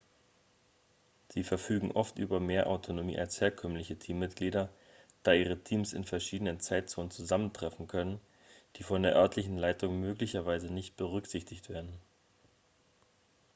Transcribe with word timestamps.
sie 1.29 1.43
verfügen 1.43 1.91
oft 1.91 2.17
über 2.17 2.39
mehr 2.39 2.65
autonomie 2.65 3.19
als 3.19 3.39
herkömmliche 3.39 3.99
teammitglieder 3.99 4.71
da 5.21 5.33
ihre 5.33 5.59
teams 5.63 5.93
in 5.93 6.05
verschiedenen 6.05 6.59
zeitzonen 6.59 7.11
zusammentreffen 7.11 7.85
können 7.85 8.19
die 8.77 8.83
von 8.83 9.03
der 9.03 9.15
örtlichen 9.15 9.57
leitung 9.59 9.99
möglicherweise 9.99 10.73
nicht 10.73 10.97
berücksichtigt 10.97 11.69
werden 11.69 11.93